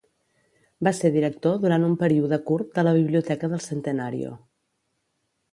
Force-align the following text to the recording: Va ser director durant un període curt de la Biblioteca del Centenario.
Va 0.87 0.93
ser 0.99 1.11
director 1.17 1.59
durant 1.65 1.85
un 1.89 1.93
període 2.03 2.41
curt 2.49 2.73
de 2.79 2.87
la 2.89 2.97
Biblioteca 3.01 3.53
del 3.55 3.63
Centenario. 3.69 4.37